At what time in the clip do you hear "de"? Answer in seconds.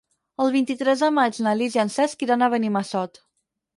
1.05-1.09